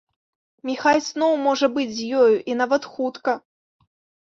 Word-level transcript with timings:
Міхась 0.69 1.09
зноў 1.09 1.35
можа 1.49 1.69
быць 1.77 1.93
з 1.99 2.09
ёю, 2.23 2.35
і 2.53 2.59
нават 2.65 2.83
хутка. 2.97 3.39